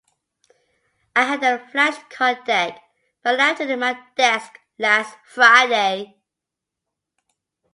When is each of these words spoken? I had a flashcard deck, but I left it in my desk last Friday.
I 1.15 1.25
had 1.25 1.43
a 1.43 1.59
flashcard 1.71 2.43
deck, 2.45 2.81
but 3.21 3.35
I 3.39 3.49
left 3.49 3.61
it 3.61 3.69
in 3.69 3.81
my 3.81 3.99
desk 4.17 4.53
last 4.79 5.15
Friday. 5.23 6.17